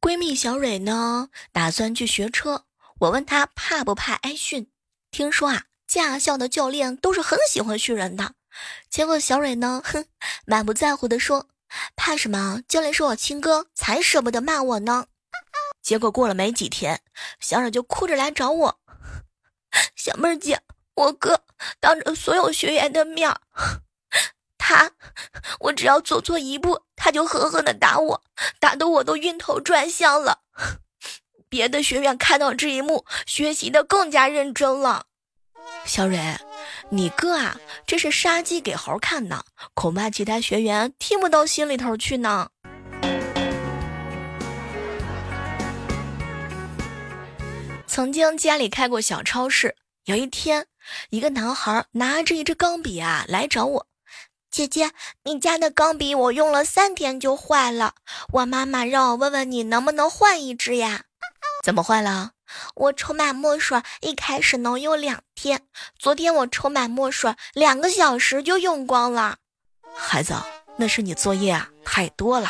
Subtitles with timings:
[0.00, 2.64] 闺蜜小蕊呢，打算去学车。
[3.00, 4.70] 我问她怕不怕挨训，
[5.10, 8.34] 听说啊，驾校的教练都是很喜欢训人的。
[8.88, 10.06] 结果小蕊呢，哼，
[10.46, 11.48] 满不在乎的说
[11.96, 12.62] ：“怕什么？
[12.66, 15.06] 教练是我亲哥，才舍不得骂我呢。”
[15.82, 17.02] 结果过了没几天，
[17.38, 18.80] 小蕊就哭着来找我
[19.94, 20.62] ：“小妹儿姐，
[20.94, 21.44] 我哥
[21.78, 23.30] 当着所有学员的面。”
[24.70, 24.92] 他，
[25.58, 28.22] 我只要走错一步，他就狠狠的打我，
[28.60, 30.42] 打得我都晕头转向了。
[31.50, 35.06] 别的学员看到这一幕，学习的更加认真了。
[35.84, 36.38] 小蕊，
[36.90, 39.42] 你哥啊，这是杀鸡给猴看呢，
[39.74, 42.50] 恐怕其他学员听不到心里头去呢。
[47.88, 49.74] 曾经家里开过小超市，
[50.04, 50.68] 有一天，
[51.08, 53.88] 一个男孩拿着一支钢笔啊来找我。
[54.50, 54.90] 姐姐，
[55.22, 57.94] 你家的钢笔我用了三天就坏了，
[58.32, 61.02] 我妈妈让我问问你能不能换一支呀？
[61.62, 62.32] 怎么坏了？
[62.74, 65.62] 我充满墨水一开始能用两天，
[65.96, 69.36] 昨天我充满墨水两个小时就用光了。
[69.94, 70.34] 孩子，
[70.76, 72.48] 那是你作业啊太多了。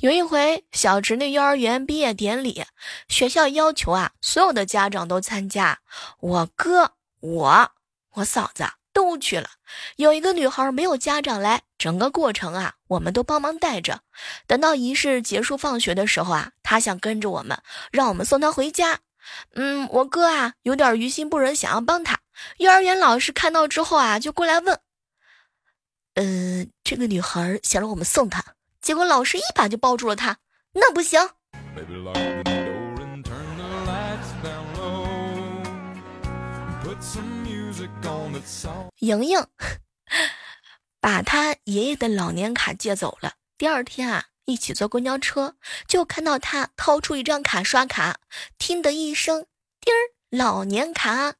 [0.00, 2.64] 有一回，小侄女幼儿园毕业典礼，
[3.08, 5.80] 学校要求啊，所有的家长都参加。
[6.20, 7.70] 我哥、我、
[8.14, 9.50] 我嫂子都去了。
[9.96, 14.00] 有一个女孩没有家长来，整个过程啊，我们都帮忙带着。
[14.46, 17.62] 等到仪式结束放学的时候啊，她想跟着我们，
[17.92, 19.00] 让我们送她回家。
[19.52, 22.20] 嗯，我哥啊，有点于心不忍，想要帮她。
[22.56, 24.80] 幼儿园老师看到之后啊，就过来问
[26.16, 28.42] ：“嗯，这个女孩想让我们送她。”
[28.80, 30.38] 结果老师一把就抱住了他，
[30.72, 31.20] 那不行。
[38.98, 39.46] 莹莹
[41.00, 43.34] 把他爷爷的老年卡借走了。
[43.56, 48.18] 第二天啊，一起坐公交车，就看到他掏出一张卡刷卡，
[48.58, 49.46] 听的一声
[49.80, 51.34] 叮儿，老年卡，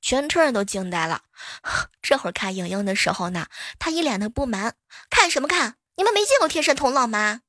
[0.00, 1.22] 全车人都惊呆了。
[2.00, 3.46] 这会儿看莹莹的时候呢，
[3.78, 4.74] 他一脸的不满，
[5.10, 5.76] 看什么看？
[5.96, 7.40] 你们没见过天神童姥吗？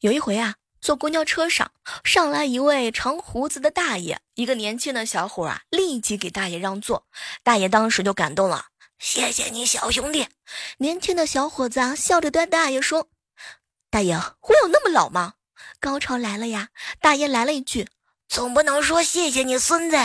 [0.00, 1.72] 有一回啊，坐公交车上，
[2.04, 7.06] 上来一位长胡子的大爷，一个年轻的小伙啊，立即给大爷让座。
[7.42, 8.66] 大爷当时就感动了，
[8.98, 10.28] 谢谢你，小兄弟。
[10.78, 13.08] 年轻的小伙子啊，笑着对大爷说
[13.90, 15.34] ：“大爷，我有那么老吗？”
[15.80, 16.68] 高潮来了呀！
[17.00, 17.88] 大爷来了一句
[18.28, 19.96] ：“总不能说谢谢你，孙子。”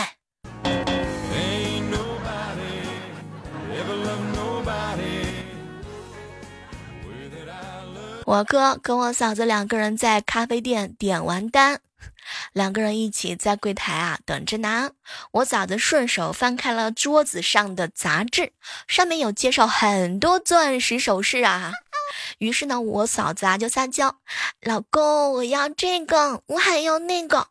[8.26, 11.80] 我哥跟我嫂子两个人在咖啡店点完单，
[12.52, 14.90] 两个人一起在柜台啊等着拿。
[15.30, 18.52] 我嫂子顺手翻开了桌子上的杂志，
[18.88, 21.70] 上面有介绍很多钻石首饰啊。
[22.38, 24.18] 于是呢，我嫂子啊就撒娇
[24.60, 27.46] ：“老公，我要这个，我还要那个。”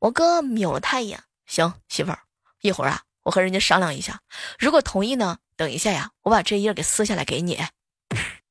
[0.00, 2.20] 我哥瞄了他一眼：“行，媳妇儿，
[2.62, 4.20] 一会儿啊，我和人家商量一下，
[4.58, 7.62] 如果同意呢，等一下呀，我把这页给撕下来给你。”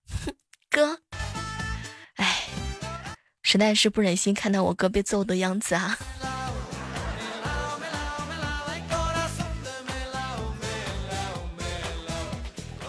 [0.70, 1.00] 哥。
[3.52, 5.98] 实在是不忍心看到我哥被揍的样子啊！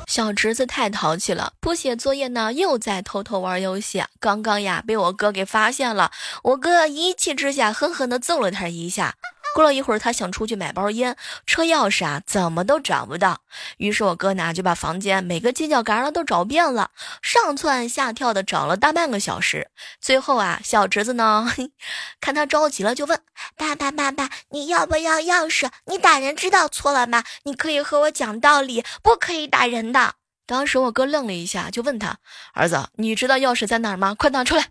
[0.06, 4.04] 小侄子太淘气了，不写作业呢，又在偷偷玩游戏。
[4.20, 6.12] 刚刚呀，被我哥给发现了，
[6.42, 9.14] 我哥一气之下狠狠的揍了他一下。
[9.54, 13.40] 过了一会儿，他想出去买包烟，车钥匙啊怎么都找不到。
[13.78, 16.90] 于是我哥呢就把房间每个犄角旮旯都找遍了，
[17.20, 19.70] 上蹿下跳的找了大半个小时。
[20.00, 21.52] 最后啊，小侄子呢
[22.20, 23.20] 看他着急了，就问
[23.56, 25.68] 爸爸：“爸爸，你要不要钥匙？
[25.86, 27.24] 你打人知道错了吗？
[27.44, 30.14] 你可以和我讲道理，不可以打人的。”
[30.46, 32.18] 当时我哥愣了一下，就问他
[32.54, 34.14] ：“儿子，你知道钥匙在哪儿吗？
[34.14, 34.68] 快拿出来。”“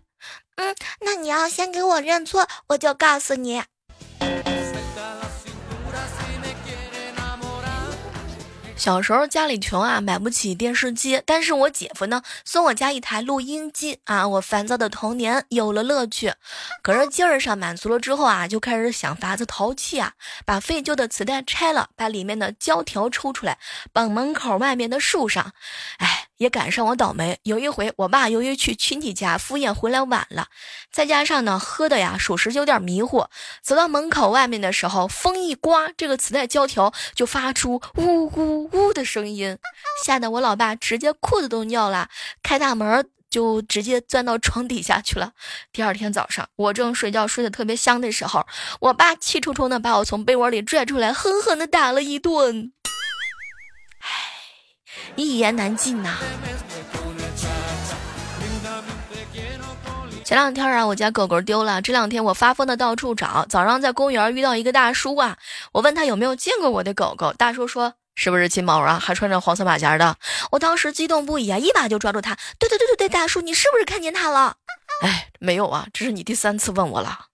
[0.56, 3.62] 嗯，那你要先给我认错，我就告诉你。”
[8.80, 16.32] 小时候家里穷啊，买不起电视机，但是我姐夫呢送我家一台录音机啊，我烦躁的童年有了乐趣。
[16.80, 20.14] 可是劲儿上满足了之后啊，就开始想法子淘气啊，
[20.46, 23.58] 把废旧的磁带拆了，把里面的胶条抽出来，
[23.92, 25.52] 绑门口外面的树上。
[25.98, 26.29] 哎。
[26.40, 27.38] 也赶上我倒霉。
[27.42, 30.46] 有一回，我爸由于去亲戚家赴宴回来晚了，
[30.90, 33.26] 再加上呢喝的呀，属实有点迷糊。
[33.62, 39.58] 走到门口外面的时候，风一刮，这个磁带胶条就发出呜呜呜的声音，
[40.02, 42.08] 吓得我老爸直接裤子都尿了，
[42.42, 45.32] 开大门就直接钻到床底下去了。
[45.70, 48.46] 第二天早上，我正睡觉睡得特别香的时候，
[48.80, 52.72] 我爸气冲冲的把我从被窝里拽出来，狠狠的打了一顿。
[55.16, 56.16] 一言难尽呐。
[60.24, 61.82] 前两天啊，我家狗狗丢了。
[61.82, 63.44] 这两天我发疯的到处找。
[63.48, 65.36] 早上在公园遇到一个大叔啊，
[65.72, 67.32] 我问他有没有见过我的狗狗。
[67.32, 69.00] 大叔说是不是金毛啊？
[69.00, 70.16] 还穿着黄色马甲的。
[70.52, 72.36] 我当时激动不已啊，一把就抓住他。
[72.60, 74.54] 对对对对对，大叔，你是不是看见他了？
[75.02, 77.29] 哎，没有啊，这是你第三次问我了。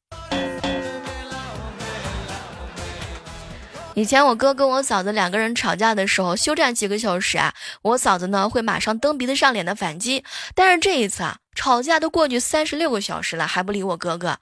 [3.96, 10.22] 以前我哥跟我嫂子两个人吵架的时候，休战几个小时啊，我嫂子呢会马上蹬鼻子上脸的反击。
[10.54, 14.36] 但是这一次啊，吵架都过去三十六个小时了，还不理我哥哥，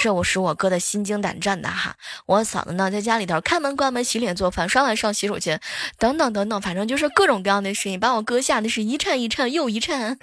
[0.00, 1.96] 这我使我哥的心惊胆战的哈。
[2.26, 5.60] 我嫂子呢在家里头开门关门、洗脸做饭、刷碗上洗手间，
[5.98, 10.16] 等等等等，反正就是各种各样的事情，把我哥吓得是一颤一颤又一颤。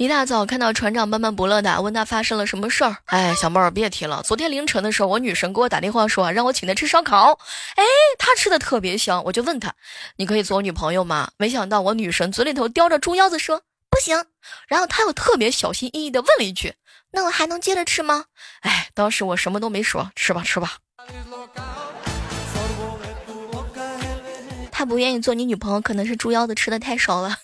[0.00, 2.96] 一大早看到船长闷闷不乐的，问他发生了什么事儿。
[3.04, 7.38] 哎，小妹儿别提了，昨天凌晨的时候，我女神给我打电话说让我请她吃烧烤。
[7.76, 7.84] 哎，
[8.18, 9.74] 她吃的特别香，我就问她，
[10.16, 11.30] 你可以做我女朋友吗？
[11.36, 13.60] 没想到我女神嘴里头叼着猪腰子说
[13.90, 14.24] 不行，
[14.68, 16.72] 然后她又特别小心翼翼的问了一句，
[17.10, 18.24] 那我还能接着吃吗？
[18.62, 20.78] 哎，当时我什么都没说，吃吧吃吧。
[24.72, 27.36] 她不愿意做你女朋友，可能是猪腰子吃的太少了。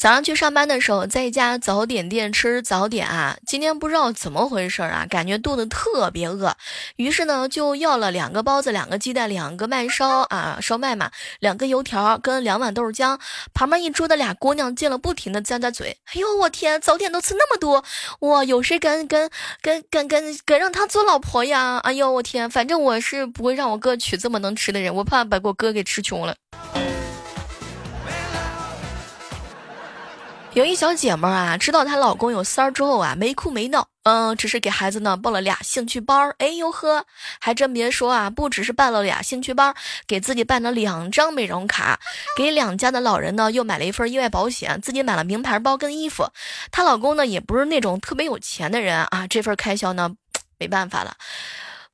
[0.00, 3.36] 早上去上班的时候，在一家早点店吃早点啊。
[3.46, 6.54] 今天不知道怎么回事啊，感觉肚子特别饿，
[6.96, 13.20] 于是呢就要了两个包子、两个鸡蛋、两个麦烧啊烧麦嘛，两个油条跟两碗豆浆。
[13.52, 15.98] 旁边一桌的俩姑娘见了，不停的咂咂嘴。
[16.14, 17.84] 哎呦我天，早点都吃那么多，
[18.20, 19.28] 哇，有谁敢敢
[19.60, 21.76] 敢敢敢敢让他做老婆呀？
[21.84, 26.34] 哎呦我天，反正我是不会让我哥娶这么能吃的人，我怕把我哥给吃穷了。
[30.60, 36.36] 有一小姐妹啊，知道她老公有三儿之后啊，没哭没闹，嗯，只是给孩子呢报了俩兴趣班儿。
[36.36, 37.06] 哎呦呵，
[37.40, 39.74] 还真别说啊，不只是办了俩兴趣班，
[40.06, 41.98] 给自己办了两张美容卡，
[42.36, 46.28] 给两家的老人呢又买了一份意外保险，自己买了名牌包跟衣服。
[46.70, 50.14] 她老公呢也不是那种特别有钱的人啊，这份开销呢
[50.58, 51.16] 没办法了，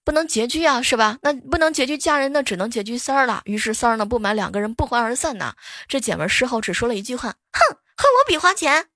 [0.02, 1.18] 不能拮据啊，是吧？
[1.22, 3.42] 那不能拮据家人，那只能拮据三儿了。
[3.44, 5.54] 于是三儿呢不满两个人不欢而散呢。
[5.86, 7.76] 这姐们事后只说了一句话：哼。
[7.96, 8.88] 和我比花钱，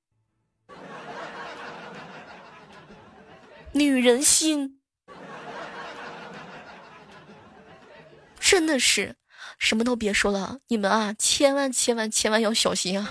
[3.73, 4.79] 女人心
[8.39, 9.17] 真的是
[9.59, 13.11] 什么都别说了，你们啊，千万千万千万要小心啊！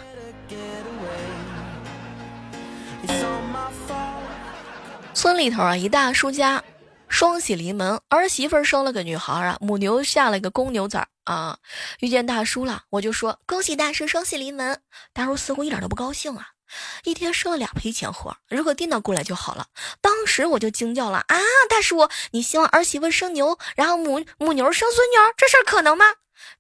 [5.14, 6.64] 村里头啊，一大叔家
[7.10, 11.08] 双喜临门，儿媳妇生了个女孩啊，母牛下了个公牛崽儿。
[11.26, 11.58] 啊，
[12.00, 14.82] 遇见大叔了，我就说恭喜大叔双喜临门。
[15.14, 16.48] 大叔似乎一点都不高兴啊，
[17.04, 19.68] 一天生了俩赔钱货，如果电脑过来就好了。
[20.02, 21.38] 当时我就惊叫了啊，
[21.70, 26.06] 大叔，你希望儿媳妇生牛，然后母母牛生孙女，这事儿可能吗？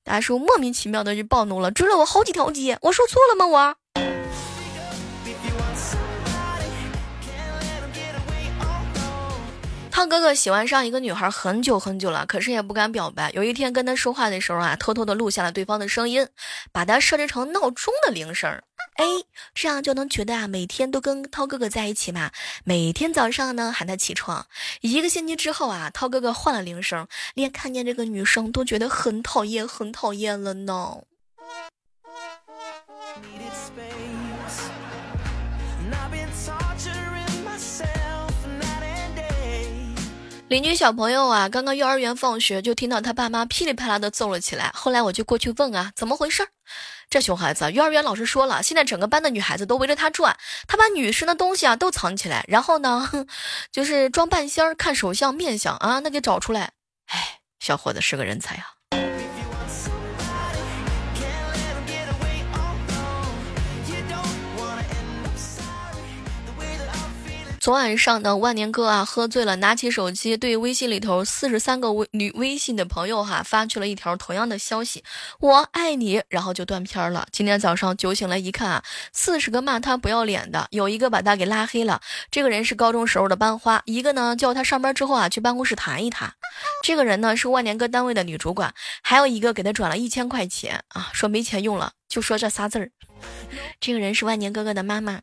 [0.03, 3.47] 大叔莫名其妙的就暴怒了，追了我好几条街，我说错了吗？
[3.47, 4.08] 我。
[9.99, 13.29] 涛哥哥喜欢上一个女孩很久很久了，可是也不敢表白。
[13.31, 16.25] 有一天跟他说话的时候啊，偷偷的录下了对方的声音，
[16.71, 18.49] 把它设置成闹钟的铃声。
[18.95, 19.03] 哎，
[19.53, 22.31] 这样就能觉得啊，每天都跟涛哥哥在一起嘛。
[22.63, 24.47] 每天早上呢喊他起床。
[24.79, 30.95] 一个星期之后啊，涛哥哥换了铃声，连看见这个女生都觉得很讨厌，很讨厌了呢。
[40.49, 44.71] 邻居小朋友啊，刚刚幼儿园放学就听到他爸妈噼里啪啦的揍了起来。
[44.73, 46.47] 后来我就过去问啊，怎么回事？
[47.07, 50.35] 这熊孩子，幼儿园老师说了，现在整个班的女孩子都围着他转，
[50.67, 53.07] 他把女生的东西啊都藏起来，然后呢，
[53.71, 56.71] 就是装半仙儿看手相面相啊，那给找出来。
[57.05, 58.78] 哎，小伙子是个人才啊。
[67.69, 75.03] 昨晚上呢，万年哥啊喝醉了，拿起手机对微信里头四十三个微女微信的朋友哈发去了一条同样的消息
[75.39, 77.27] ：“我爱你。”然后就断片了。
[77.31, 78.83] 今天早上酒醒来一看啊，
[79.13, 82.01] 四十个骂他不要脸的，有一个把他给拉黑了。
[82.31, 86.33] 这个人是高中时候的班花，一个呢叫他上班之后啊去办公室谈一谈。
[86.81, 88.73] 这个人呢是万年哥单位的女主管，
[89.03, 92.89] 还有一个给他转了一千块钱啊，说没钱用了，就说这仨字儿。
[93.79, 95.19] 这个人是万年哥哥的妈妈。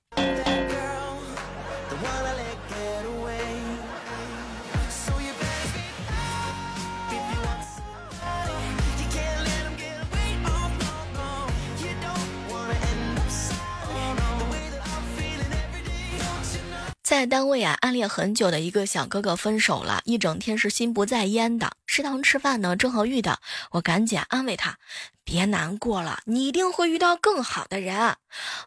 [17.06, 21.70] 在单位啊，暗恋很久的一个小哥哥分手了，一整天是心不在焉的。
[21.86, 23.38] 食堂吃饭呢，正好遇到，
[23.70, 24.76] 我赶紧安慰他
[25.22, 28.16] ：“别难过了，你一定会遇到更好的人。”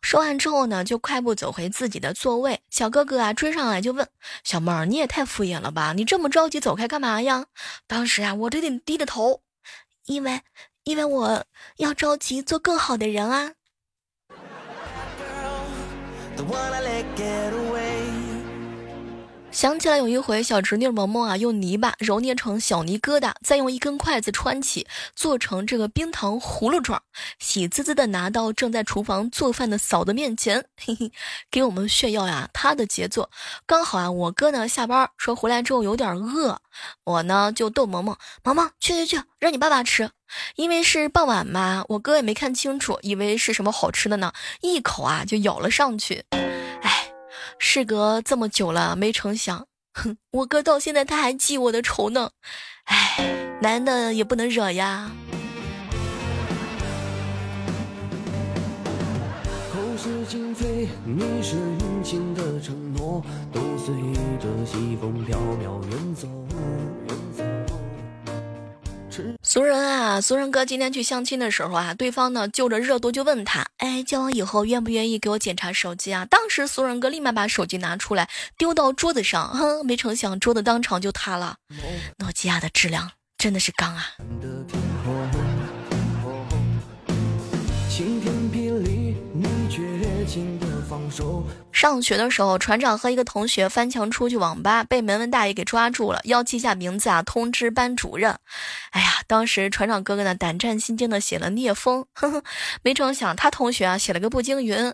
[0.01, 2.62] 说完之后呢，就快步走回自己的座位。
[2.69, 4.08] 小哥哥啊，追上来就问
[4.46, 5.91] ：“小妹儿，你也太敷衍了吧？
[5.91, 7.48] 你这么着急走开干嘛呀？”
[7.88, 9.41] 当时啊，我这得低着头，
[10.05, 10.39] 因为
[10.86, 11.43] 因为我
[11.75, 13.51] 要着急做更好的人啊。
[19.51, 27.01] 想起来有一回，小侄女萌萌啊，用泥巴揉捏成小泥疙瘩，再用一根筷子穿起，做成这个冰糖葫芦状，
[27.39, 31.12] 喜滋滋的拿到正在厨房做饭的嫂子面前，嘿嘿，
[31.50, 33.32] 给我们炫耀呀她的杰作。
[33.65, 36.60] 刚好啊，我哥呢下班说回来之后有点饿，
[37.03, 40.12] 我呢就逗萌萌，萌萌去去去，让你爸爸吃。
[40.56, 46.24] 因为是傍晚嘛，我哥也没看清楚，以为是什么好吃的呢，一口啊就咬了上去。
[47.62, 52.32] 事隔这么久了，没成想，哼，我哥到现在他还记我的仇呢。
[52.86, 55.12] 唉，男的也不能惹呀。
[59.74, 63.94] 口是心非，你是殷勤的承诺，都随
[64.39, 66.28] 着西风飘渺远走。
[69.44, 76.26] 俗人啊，俗人哥今天去相亲的时候啊，对方呢就着热度就问他，哎，交往以后愿不愿意给我检查手机啊？
[76.26, 81.56] 当时俗人哥立马把手机拿出来丢到桌子上，哼，没成想桌子当场就塌了。
[82.18, 84.06] 诺基亚的质量真的是钢啊！
[87.90, 90.69] 晴天霹雳，你绝情的。
[91.72, 98.38] 上学的时候，船长和一个同学翻墙出去网吧，被门卫大爷给抓住了，要记下名字啊，通知班主任。
[98.91, 102.44] 哎呀，当时船长哥哥呢，胆战心惊的写了聂风，呵呵，
[102.84, 104.94] 没成想他同学啊，写了个步惊云。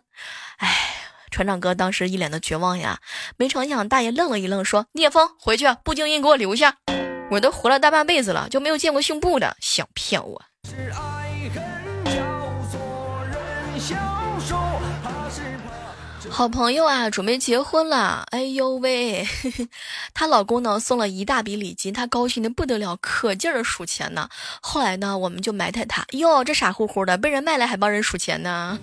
[0.58, 0.96] 哎，
[1.32, 3.00] 船长哥当时一脸的绝望呀。
[3.38, 6.76] 没成想大爷愣了一愣，说：“聂风，回去步惊云给我留下。
[7.32, 10.42] 我都活了大半辈子了，就没有见过姓步的，想骗我。”
[16.30, 18.26] 好朋友啊，准备结婚了。
[18.32, 19.26] 哎呦喂，
[20.14, 24.30] 她老公呢送了一大笔礼金，她高兴的不得了，可劲儿的数钱呢。
[24.62, 28.78] 后来呢，我们就埋汰她，哟，这傻乎乎的，被人卖了还帮人数钱呢。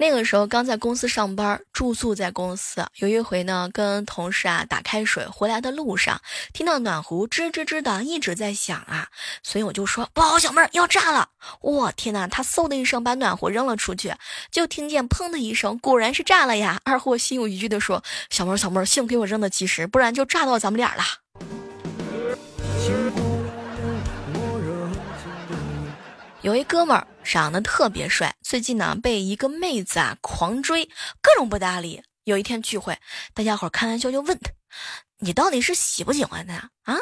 [0.00, 2.86] 那个时候刚在公司上班，住宿在公司。
[2.96, 6.22] 有一回呢，跟同事啊打开水回来的路上，
[6.54, 9.08] 听到暖壶吱吱吱的一直在响啊，
[9.42, 11.28] 所以我就说不好，小妹儿要炸了！
[11.60, 14.14] 我天哪，他嗖的一声把暖壶扔了出去，
[14.50, 16.80] 就听见砰的一声，果然是炸了呀！
[16.88, 18.02] 二货心有余悸的说
[18.32, 21.04] ：“小妹儿，小妹儿，幸亏我扔的及时，不然就炸到咱们俩了。”
[26.40, 30.86] 有一哥们儿长得特别帅，最近呢被一个妹子啊狂追，
[31.22, 32.02] 各种不搭理。
[32.24, 32.98] 有一天聚会，
[33.32, 34.50] 大家伙开玩笑就问他
[35.22, 36.72] ：“你到底是喜不喜欢他？
[36.82, 36.98] 啊，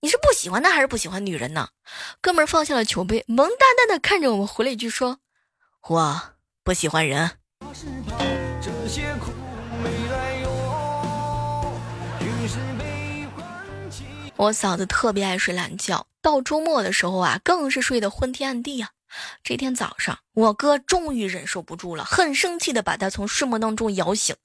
[0.00, 1.68] 你是不喜欢他还是不喜欢女人呢？”
[2.22, 5.18] 哥们儿放下了酒杯，萌淡淡的看着我们，回了一句说
[5.90, 6.22] ：“我
[6.64, 7.32] 不喜欢人。”
[14.36, 18.92] 我嫂子特别爱睡懒觉，到周末的时候啊，更是睡得昏天暗地啊。
[19.42, 24.36] 这天早上，我哥终于忍受不住了，很生气的把他从睡梦当中摇醒。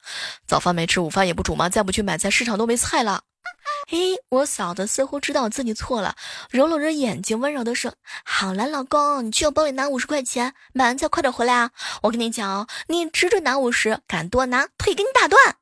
[0.48, 1.70] 早饭没吃，午饭也不煮吗？
[1.70, 3.24] 再不去买菜，市场都没菜了。
[3.88, 6.15] 嘿，我嫂子似乎知道自己错了，
[6.50, 7.93] 揉了揉眼睛，温柔的说
[8.24, 11.72] ：“好了，老公，你去我包里拿五十块钱，买完菜快点回来啊！
[12.01, 15.58] 我跟你讲哦，你只准拿五十，敢多拿，腿给你打断。”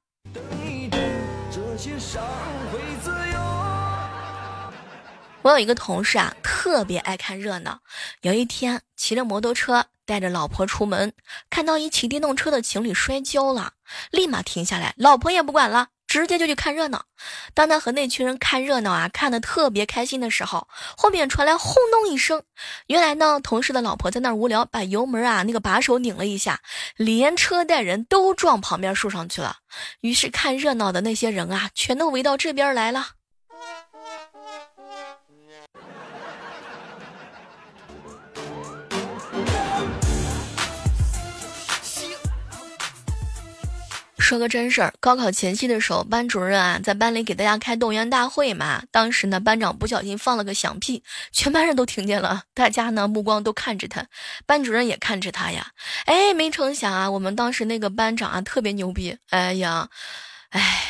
[5.43, 6.31] 我有一个同事啊，
[6.61, 7.79] 特别爱看热闹。
[8.21, 11.11] 有一天骑着摩托车带着老婆出门，
[11.49, 13.73] 看到一骑电动车的情侣摔跤了，
[14.11, 17.05] 立马停下来，老婆也不管了，直接就去看热闹。
[17.55, 22.43] 当他和那群人看热闹啊，看得特别开心的时候，后面传来轰隆一声。
[22.85, 26.61] 原来呢，同事的老婆在那儿无聊，把油门啊那个把手拧了一下，
[26.95, 29.57] 连车带人都撞旁边树上去了。
[30.01, 33.20] 于是看热闹的那些人啊，全都围到这边来了。
[44.31, 48.81] 说个真事儿，高考前夕的时候，班主任啊在班里给大家开动员大会嘛。
[48.89, 52.43] 当时呢，班长不小心放了个响屁，全班人都听见了。
[52.53, 54.07] 大家呢目光都看着他，
[54.45, 55.67] 班主任也看着他呀。
[56.05, 59.17] 哎，没成想啊，我们当时那个班长啊特别牛逼。
[59.31, 59.89] 哎呀，
[60.51, 60.81] 哎，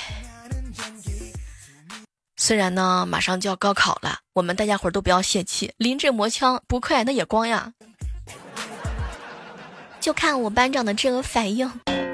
[2.38, 7.74] 虽然呢马上就要高考了，我们大家伙都不要泄气，临阵磨枪，不快那也光呀。
[10.00, 11.72] 就看我班长的这个反应。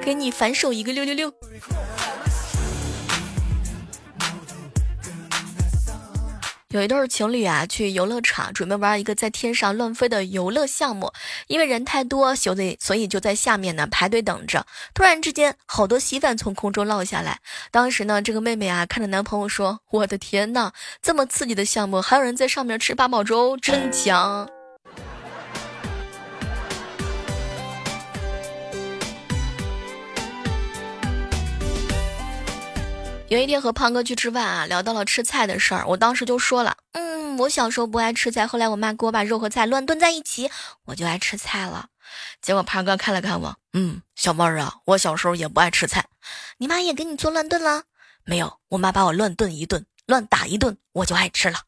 [0.08, 1.34] 给你反手一个六六六。
[6.70, 11.12] 有一对情侣啊，去游乐场准备玩一个在天上乱飞的游乐项目，
[11.48, 14.66] 因为人太多，所以所以就在下面呢排队等着。
[14.94, 17.40] 突然之间，好多稀饭从空中落下来。
[17.70, 20.72] 当时呢，这个妹妹啊看着男朋友说：“我的天呐，
[21.02, 24.50] 这么刺激的项目，还有人在上面吃八宝粥，真香。”
[33.30, 40.50] 有一天和胖哥去吃饭啊，聊到了吃菜的事儿，我当时就说了，嗯，我小时候不爱吃菜，后来我妈给我把肉和菜乱炖在一起，
[40.86, 41.88] 我就爱吃菜了。
[42.42, 46.06] 结果胖哥看了看我，嗯，小妹儿啊，我小时候也不爱吃菜，
[46.60, 47.84] 你妈也给你做乱炖了？
[48.24, 51.60] 没有，我妈把我乱炖一顿，乱打一顿，我就爱吃了。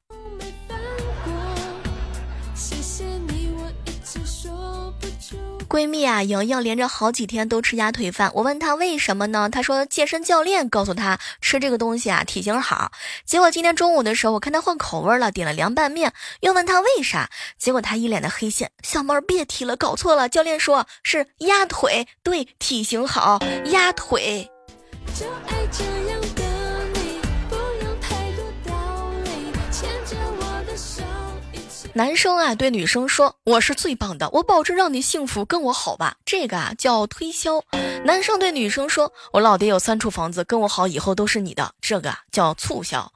[5.69, 8.31] 闺蜜啊，莹莹连着好几天都吃鸭腿饭。
[8.33, 9.47] 我问她为什么呢？
[9.51, 12.91] 她说健身教练告诉她吃这个东西啊，体型好。
[13.23, 18.71] 结果今天中午的时候，我看她换口味了，点了凉拌面，又问她为啥，结果她一脸的黑线。
[18.81, 20.27] 小妹儿别提了，搞错了。
[20.27, 24.49] 教练说是鸭腿，对，体型好，鸭腿。
[25.13, 26.08] 就爱这样
[31.93, 37.61] 男生啊，对女生说：“我是最棒的，我保证让你幸福，跟我好吧。”这个啊叫推销。
[38.05, 43.11] 男生对女生说：“我老爹有三处房子，跟我好以后都是你的。”这个啊叫促销。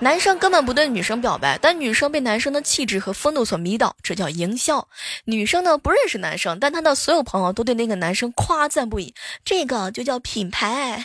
[0.00, 4.86] 男生根本不对女生表白，但女生被男生的气质和风度所迷倒，这叫营销。
[5.24, 9.14] 女生呢不认识男生，但她的所有朋友都对那个男生夸赞不已，
[9.44, 11.04] 这个就叫品牌。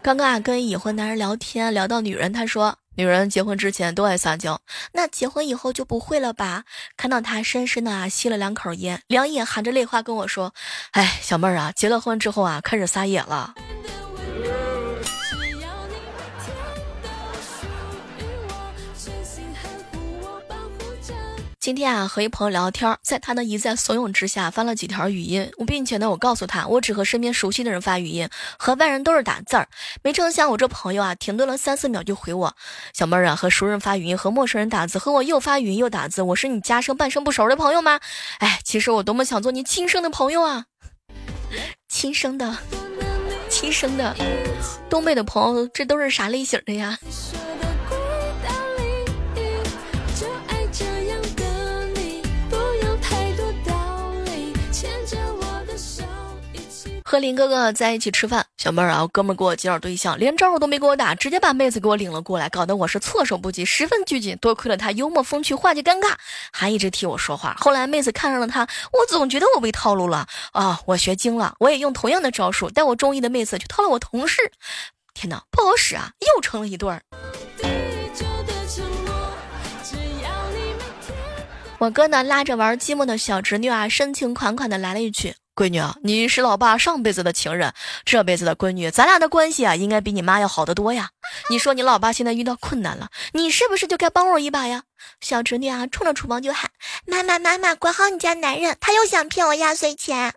[0.00, 2.78] 刚刚啊跟已婚男人聊天，聊到女人，他说。
[2.96, 4.60] 女人结婚之前都爱撒娇，
[4.92, 6.64] 那结婚以后就不会了吧？
[6.96, 10.54] 看到他深深的啊吸了两口烟，两眼含着泪花跟我说
[10.92, 13.54] ：“哎，小妹儿啊，结了婚之后啊，开始撒野了。”
[21.62, 29.68] 今天啊，和一朋友聊天，在他的一再怂恿之下，发了几条语音，我并且呢，我告诉他，我只和身边熟悉的人发语音，和外人都是打字儿。
[30.02, 32.56] 没成想，我这朋友啊，停顿了三四秒就回我
[32.92, 38.00] ：“小妹儿啊，和熟人发语音，和陌生人打字，和我又发语音又打字，我是你加生半生不熟的朋友吗？”
[38.40, 40.64] 哎，其实我多么想做你亲生的朋友啊！
[41.88, 42.58] 亲生的，
[43.48, 44.16] 亲生的，
[44.90, 46.98] 东北的朋友，这都是啥类型的呀？
[57.12, 64.34] 和林哥哥在一起吃饭，小妹儿啊，哥们给我介绍对象，连招呼都没给我打，直接把妹子给我领了过来，搞得我是措手不及，十分拘谨。
[64.38, 66.14] 多亏了他幽默风趣，化解尴尬，
[66.54, 67.54] 还一直替我说话。
[67.58, 70.80] 后来妹子看上了他，我总觉得我被套路了啊！
[70.86, 74.50] 我学精了，我也用同样的招数，带我中意的妹子去套了我同事。
[75.12, 77.02] 天哪，不好使啊，又成了一对儿。
[81.76, 85.34] 我哥呢，拉着玩积木的小侄女啊，深情款款的来了一句。
[85.54, 91.10] 闺女啊，你是老爸上辈子的情人，这辈子的闺女，咱俩的关系啊，应该比你妈要好得多呀。
[91.50, 94.84] 你说你老爸现在遇到困难了，你是不是就该帮我一把呀？
[95.20, 96.70] 小侄女啊，冲着厨房就喊
[97.06, 100.32] ：“妈妈妈妈，管好你家男人，他又想骗我压岁钱。”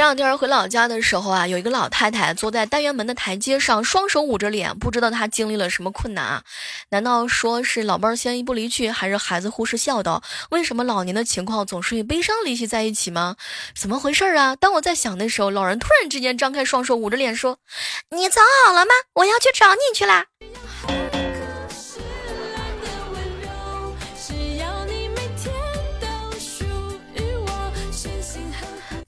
[0.00, 6.42] 前两天回老家的时候啊，有一个老太太坐在单元门的台阶上，双手捂着脸，不知道她经历了什么困难啊？
[6.88, 10.22] 难道说是老伴儿先一步离去，还是孩子忽视孝道？
[10.48, 13.36] 为什么老年的情况总是与悲伤联系在一起吗？
[13.78, 14.56] 怎么回事啊？
[14.56, 17.58] 当我在想的时候，老人突然之间张开双手，捂着脸说
[18.16, 18.92] ：“你藏好了吗？
[19.16, 20.24] 我要去找你去啦。”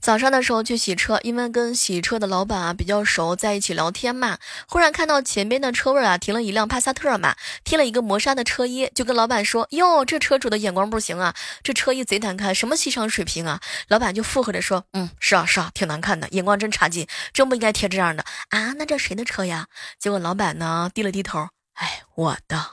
[0.03, 4.37] 早上的时候去洗车，因为跟洗车的老板啊比较熟，在一起聊天嘛。
[4.67, 19.67] 忽然看到前边的车位啊停了一辆帕萨特嘛，贴了一个磨砂的车衣，就跟老板说：“哟，这车主的眼光不行啊，这车衣贼难看，什么欣赏水平啊？”老板就附和着说：“嗯，是啊是啊，挺难看的，眼光真差劲，真不应该贴这样的啊。”那这谁的车呀？
[19.97, 22.71] 结果老板呢低了低头，哎，我的。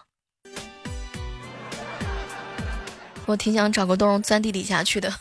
[3.27, 5.15] 我挺想找个洞钻地底下去的。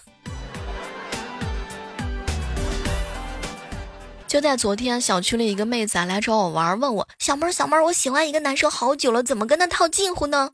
[4.29, 10.51] 就在昨天，小区里一个妹子啊来找我玩，问我小妹儿小妹儿，我喜欢一个男生好久了，怎么跟他套近乎呢？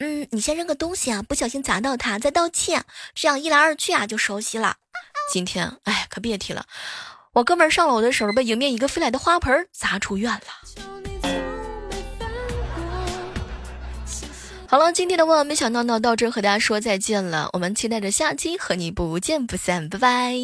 [0.00, 4.76] 嗯，你先扔个东西啊，不小心砸到他，再道歉，这样一来二去啊就熟悉了。
[5.32, 6.66] 今天，哎，可别提了，
[7.32, 10.40] 我哥们上楼的时候被迎面一个飞来的花盆砸出院了。
[14.68, 20.34] 好了，今天的万万没想到呢，到这和大家说再见了，我们期待着下期和你不见不散，拜拜。